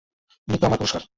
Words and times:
মৃত্যু 0.47 0.65
আমার 0.67 0.79
পুরস্কার। 0.79 1.01